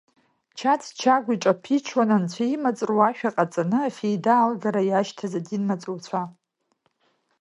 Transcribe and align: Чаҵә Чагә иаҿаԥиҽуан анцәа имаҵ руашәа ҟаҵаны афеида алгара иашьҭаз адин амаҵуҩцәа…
Чаҵә 0.57 0.87
Чагә 0.99 1.29
иаҿаԥиҽуан 1.31 2.09
анцәа 2.17 2.45
имаҵ 2.55 2.79
руашәа 2.89 3.35
ҟаҵаны 3.35 3.79
афеида 3.87 4.33
алгара 4.39 4.81
иашьҭаз 4.85 5.33
адин 5.39 5.63
амаҵуҩцәа… 5.65 6.21